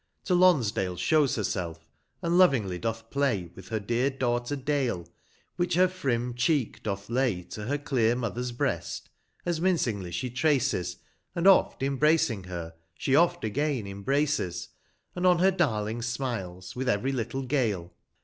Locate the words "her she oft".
12.47-13.43